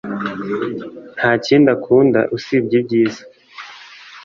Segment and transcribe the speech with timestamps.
[1.17, 3.21] Nta kindi akunda usibye ibyiza